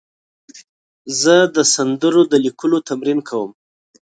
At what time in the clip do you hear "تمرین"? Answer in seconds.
2.89-3.19